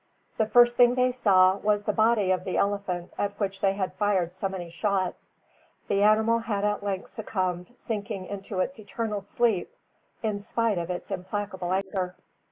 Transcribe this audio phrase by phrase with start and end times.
[0.37, 3.93] The first thing they saw, was the body of the elephant at which they had
[3.93, 5.35] fired so many shots.
[5.89, 9.69] The animal had at length succumbed, sinking into its eternal sleep
[10.23, 12.15] in spite of its implacable anger.